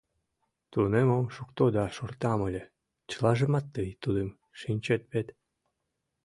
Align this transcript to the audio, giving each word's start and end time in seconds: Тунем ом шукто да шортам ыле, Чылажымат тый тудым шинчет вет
Тунем 0.71 1.09
ом 1.17 1.25
шукто 1.35 1.63
да 1.75 1.83
шортам 1.95 2.39
ыле, 2.47 2.63
Чылажымат 3.09 3.65
тый 3.75 3.89
тудым 4.03 4.29
шинчет 4.59 5.01
вет 5.11 5.27